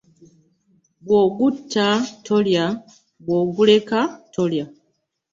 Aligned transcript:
Bwogutta 1.05 1.87
tolya, 2.25 2.65
bwoguleka 3.25 3.99
tolya. 4.33 4.65